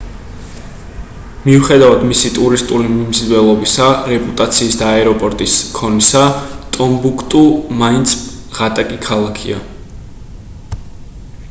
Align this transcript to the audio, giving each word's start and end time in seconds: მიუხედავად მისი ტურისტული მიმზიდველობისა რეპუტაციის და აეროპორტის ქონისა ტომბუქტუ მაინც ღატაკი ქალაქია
მიუხედავად 1.49 2.05
მისი 2.11 2.31
ტურისტული 2.37 2.89
მიმზიდველობისა 2.93 3.91
რეპუტაციის 4.13 4.79
და 4.81 4.89
აეროპორტის 4.95 5.59
ქონისა 5.77 6.25
ტომბუქტუ 6.79 7.45
მაინც 7.85 8.19
ღატაკი 8.59 9.01
ქალაქია 9.09 9.63